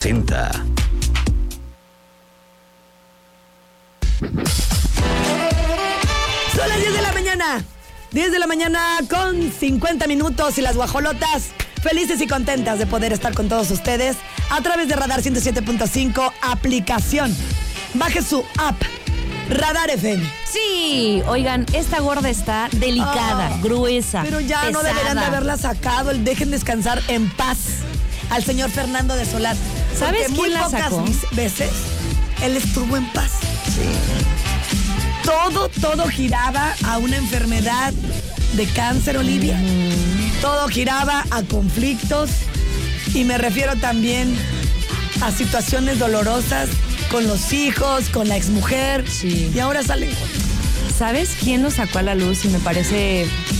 [0.00, 0.50] Cinta.
[6.56, 7.64] Son las 10 de la mañana.
[8.12, 11.50] 10 de la mañana con 50 minutos y las guajolotas
[11.80, 14.16] felices y contentas de poder estar con todos ustedes
[14.50, 17.34] a través de Radar 107.5 aplicación.
[17.94, 18.76] Baje su app
[19.48, 20.28] Radar FM.
[20.44, 24.22] Sí, oigan, esta gorda está delicada, Ah, gruesa.
[24.24, 26.10] Pero ya no deberían de haberla sacado.
[26.10, 27.58] el Dejen descansar en paz
[28.30, 29.56] al señor Fernando de Solar.
[30.00, 31.04] ¿Sabes Porque quién muy la pocas sacó?
[31.32, 31.70] veces
[32.42, 33.32] él estuvo en paz.
[35.24, 37.92] Todo, todo giraba a una enfermedad
[38.54, 39.60] de cáncer, Olivia.
[40.40, 42.30] Todo giraba a conflictos.
[43.12, 44.34] Y me refiero también
[45.20, 46.70] a situaciones dolorosas
[47.10, 49.04] con los hijos, con la exmujer.
[49.08, 49.52] Sí.
[49.54, 50.10] Y ahora salen
[50.96, 52.44] ¿Sabes quién lo sacó a la luz?
[52.44, 53.59] Y me parece mm,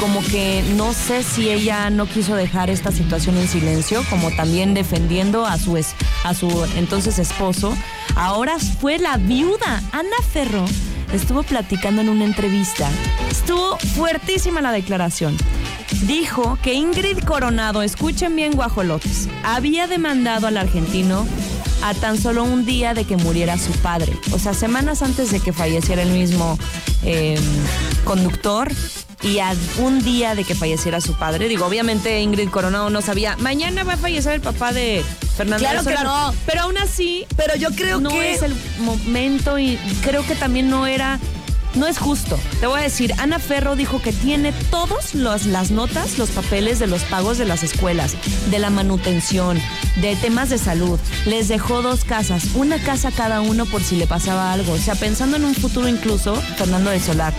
[0.00, 4.74] como que no sé si ella no quiso dejar esta situación en silencio, como también
[4.74, 5.94] defendiendo a su, es-
[6.24, 7.76] a su entonces esposo.
[8.16, 10.64] Ahora fue la viuda, Ana Ferro.
[11.12, 12.88] Estuvo platicando en una entrevista.
[13.30, 15.36] Estuvo fuertísima la declaración.
[16.06, 21.26] Dijo que Ingrid Coronado, escuchen bien guajolotes, había demandado al argentino
[21.82, 24.16] a tan solo un día de que muriera su padre.
[24.32, 26.58] O sea, semanas antes de que falleciera el mismo
[27.04, 27.38] eh,
[28.04, 28.70] conductor
[29.22, 31.48] y a un día de que falleciera su padre.
[31.48, 35.04] Digo, obviamente Ingrid Coronado no sabía, mañana va a fallecer el papá de
[35.36, 36.32] Fernando Claro del que Solar".
[36.32, 36.38] no.
[36.46, 40.68] Pero aún así, Pero yo creo no que es el momento y creo que también
[40.68, 41.18] no era,
[41.74, 42.38] no es justo.
[42.60, 46.86] Te voy a decir, Ana Ferro dijo que tiene todas las notas, los papeles de
[46.86, 48.14] los pagos de las escuelas,
[48.50, 49.58] de la manutención,
[50.00, 50.98] de temas de salud.
[51.26, 54.72] Les dejó dos casas, una casa cada uno por si le pasaba algo.
[54.72, 57.32] O sea, pensando en un futuro incluso, Fernando del Solar.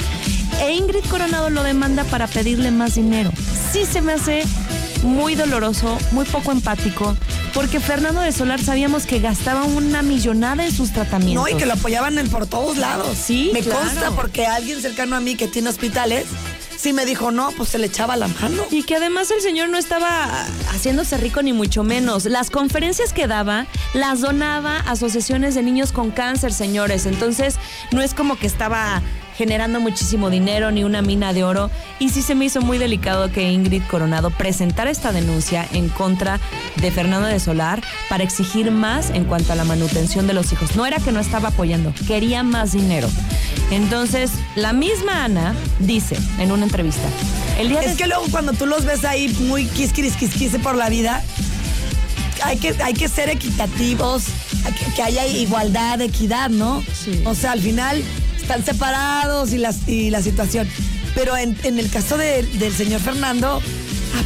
[0.64, 3.32] E Ingrid Coronado lo demanda para pedirle más dinero.
[3.74, 4.44] Sí se me hace
[5.04, 7.18] muy doloroso, muy poco empático,
[7.54, 11.44] porque Fernando de Solar sabíamos que gastaba una millonada en sus tratamientos.
[11.44, 13.10] No, y que lo apoyaban en por todos lados.
[13.18, 13.82] Sí, Me claro.
[13.82, 16.28] consta porque alguien cercano a mí que tiene hospitales,
[16.78, 18.64] sí me dijo, no, pues se le echaba la mano.
[18.72, 22.24] Y que además el señor no estaba haciéndose rico ni mucho menos.
[22.24, 27.06] Las conferencias que daba las donaba a asociaciones de niños con cáncer, señores.
[27.06, 27.56] Entonces
[27.92, 29.02] no es como que estaba
[29.38, 31.70] generando muchísimo dinero ni una mina de oro.
[32.00, 36.40] Y sí se me hizo muy delicado que Ingrid Coronado presentara esta denuncia en contra
[36.78, 40.76] de Fernando de Solar para exigir más en cuanto a la manutención de los hijos.
[40.76, 43.10] No era que no estaba apoyando, quería más dinero.
[43.72, 47.08] Entonces, la misma Ana dice en una entrevista,
[47.60, 50.76] el día Es de- que luego cuando tú los ves ahí muy quisquiris quisquise por
[50.76, 51.24] la vida,
[52.44, 54.24] hay que, hay que ser equitativos,
[54.78, 56.84] que, que haya igualdad, equidad, ¿no?
[56.94, 57.22] Sí.
[57.26, 58.04] O sea, al final
[58.44, 59.62] están separados y,
[59.92, 60.68] y la situación.
[61.16, 63.62] Pero en, en el caso de- del señor Fernando,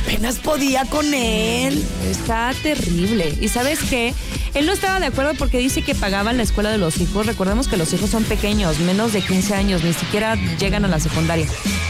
[0.04, 1.84] apenas podía con él.
[2.10, 3.38] Está terrible.
[3.40, 4.14] ¿Y sabes qué?
[4.54, 7.26] Él no estaba de acuerdo porque dice que pagaban la escuela de los hijos.
[7.26, 11.00] Recordemos que los hijos son pequeños, menos de 15 años, ni siquiera llegan a la
[11.00, 11.46] secundaria.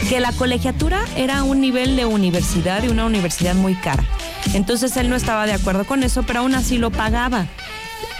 [0.08, 4.04] Que la colegiatura era un nivel de universidad y una universidad muy cara.
[4.52, 7.46] Entonces él no estaba de acuerdo con eso, pero aún así lo pagaba.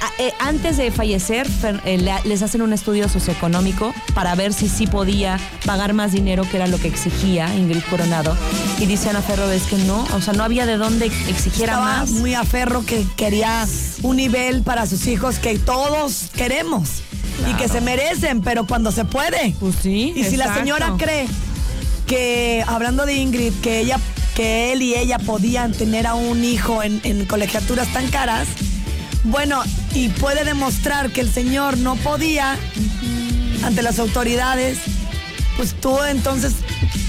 [0.01, 4.53] A- eh, Antes de fallecer, Fer- eh, le- les hacen un estudio socioeconómico para ver
[4.53, 8.37] si sí podía pagar más dinero, que era lo que exigía Ingrid Coronado.
[8.79, 11.99] Y dice Ana Ferro, es que no, o sea, no había de dónde exigiera Estaba
[12.01, 12.11] más.
[12.11, 13.67] muy aferro que quería
[14.03, 16.89] un nivel para sus hijos que todos queremos
[17.51, 19.55] y que se merecen, pero cuando se puede.
[19.59, 21.27] Pues sí, Y si la señora cree
[22.07, 23.99] que, hablando de Ingrid, que ella,
[24.35, 28.47] que él y ella podían tener a un hijo en, en colegiaturas tan caras,
[29.25, 29.63] bueno,
[29.95, 32.57] y puede demostrar que el señor no podía
[33.65, 34.79] ante las autoridades,
[35.57, 36.55] pues tú entonces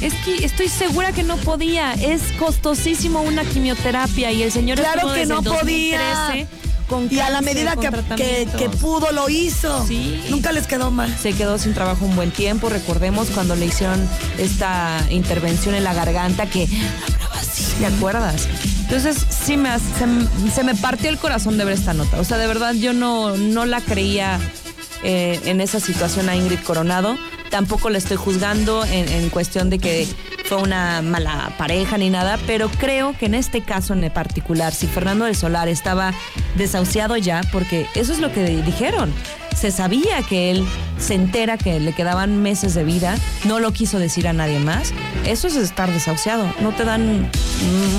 [0.01, 1.93] Es que estoy segura que no podía.
[1.93, 5.99] Es costosísimo una quimioterapia y el señor Claro que no podía.
[5.99, 6.47] 2013
[6.89, 9.85] con y a la medida que, que, que pudo lo hizo.
[9.85, 10.21] Sí.
[10.29, 11.15] Nunca les quedó mal.
[11.21, 12.67] Se quedó sin trabajo un buen tiempo.
[12.67, 14.09] Recordemos cuando le hicieron
[14.39, 16.67] esta intervención en la garganta que
[17.79, 18.47] ¿te acuerdas?
[18.81, 22.19] Entonces sí me, se, se me partió el corazón de ver esta nota.
[22.19, 24.39] O sea, de verdad yo no, no la creía
[25.03, 27.17] eh, en esa situación a Ingrid Coronado.
[27.49, 30.07] Tampoco le estoy juzgando en, en cuestión de que
[30.45, 34.85] fue una mala pareja ni nada, pero creo que en este caso en particular, si
[34.85, 36.13] Fernando del Solar estaba
[36.57, 39.13] desahuciado ya, porque eso es lo que dijeron,
[39.55, 40.65] se sabía que él
[40.97, 44.93] se entera que le quedaban meses de vida, no lo quiso decir a nadie más,
[45.25, 47.29] eso es estar desahuciado, no te dan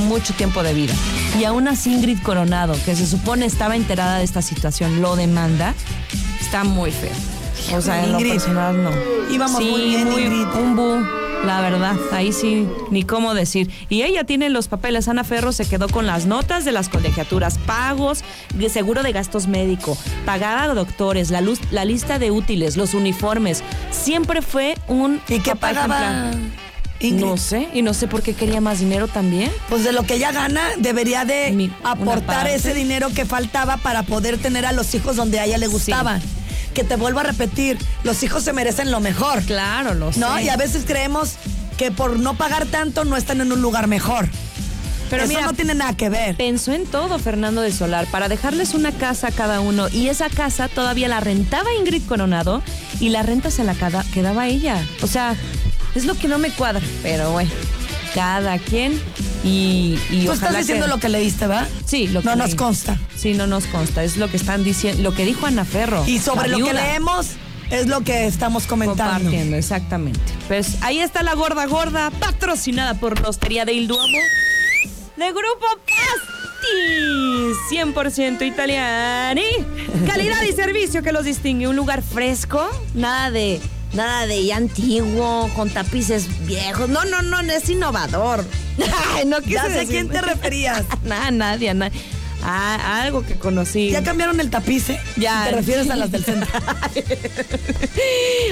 [0.06, 0.94] mucho tiempo de vida.
[1.38, 5.74] Y aún así Ingrid Coronado, que se supone estaba enterada de esta situación, lo demanda,
[6.40, 7.12] está muy feo.
[7.76, 8.90] O sea, en lo personal no.
[9.30, 10.46] íbamos muy bien, Ingrid.
[10.54, 11.29] Un bu.
[11.44, 13.70] La verdad, ahí sí, ni cómo decir.
[13.88, 15.08] Y ella tiene los papeles.
[15.08, 18.22] Ana Ferro se quedó con las notas de las colegiaturas, pagos,
[18.54, 19.96] de seguro de gastos médico,
[20.26, 23.62] pagar a doctores, la, luz, la lista de útiles, los uniformes.
[23.90, 25.20] Siempre fue un.
[25.28, 26.30] ¿Y qué pagaba?
[27.02, 27.24] Ingrid?
[27.24, 29.50] No sé, y no sé por qué quería más dinero también.
[29.70, 34.02] Pues de lo que ella gana, debería de Mi- aportar ese dinero que faltaba para
[34.02, 36.20] poder tener a los hijos donde a ella le gustaban.
[36.74, 39.42] Que te vuelvo a repetir, los hijos se merecen lo mejor.
[39.42, 40.36] Claro, lo ¿No?
[40.36, 40.44] sé.
[40.44, 41.34] Y a veces creemos
[41.76, 44.28] que por no pagar tanto no están en un lugar mejor.
[45.10, 46.36] Pero Eso mira, no tiene nada que ver.
[46.36, 50.28] Pensó en todo Fernando de Solar para dejarles una casa a cada uno y esa
[50.30, 52.62] casa todavía la rentaba Ingrid Coronado
[53.00, 53.74] y la renta se la
[54.14, 54.80] quedaba ella.
[55.02, 55.34] O sea,
[55.96, 57.50] es lo que no me cuadra, pero bueno,
[58.14, 59.00] cada quien
[59.44, 61.66] y, y Tú estás diciendo que- lo que leíste, ¿va?
[61.86, 62.98] Sí, lo que No nos consta.
[63.16, 66.04] Sí, no nos consta, es lo que están diciendo, lo que dijo Ana Ferro.
[66.06, 67.26] Y sobre lo que leemos
[67.70, 69.12] es lo que estamos comentando.
[69.14, 70.20] Compartiendo, exactamente.
[70.48, 74.18] Pues ahí está la gorda gorda, patrocinada por la Hostería de Il Duomo,
[75.16, 79.42] de Grupo Pasti, 100% italiani.
[80.06, 81.68] Calidad y servicio que los distingue.
[81.68, 83.60] Un lugar fresco, nada de,
[83.92, 86.88] nada de ya antiguo, con tapices viejos.
[86.88, 88.44] No, no, no, es innovador.
[89.14, 90.84] Ay, no quise Ya sé a quién te referías.
[91.04, 92.00] Nada, nadie, nadie.
[92.42, 93.90] Ah, algo que conocí.
[93.90, 94.88] ¿Ya cambiaron el tapiz?
[94.90, 94.98] eh?
[95.16, 95.44] Ya.
[95.44, 96.48] ¿Te refieres a las del centro?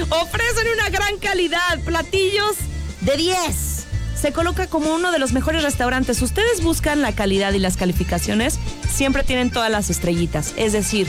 [0.09, 2.55] Ofrecen una gran calidad, platillos
[3.01, 3.85] de 10.
[4.19, 6.21] Se coloca como uno de los mejores restaurantes.
[6.21, 8.59] Ustedes buscan la calidad y las calificaciones,
[8.93, 10.53] siempre tienen todas las estrellitas.
[10.57, 11.07] Es decir,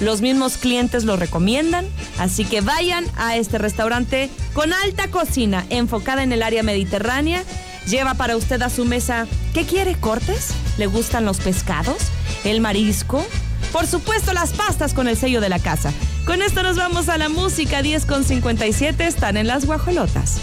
[0.00, 1.86] los mismos clientes lo recomiendan,
[2.18, 7.44] así que vayan a este restaurante con alta cocina, enfocada en el área mediterránea.
[7.86, 9.94] Lleva para usted a su mesa, ¿qué quiere?
[9.94, 10.50] ¿Cortes?
[10.76, 11.98] ¿Le gustan los pescados?
[12.44, 13.24] ¿El marisco?
[13.72, 15.92] Por supuesto, las pastas con el sello de la casa.
[16.24, 19.06] Con esto nos vamos a la música 10 con 57.
[19.06, 20.40] Están en las guajolotas.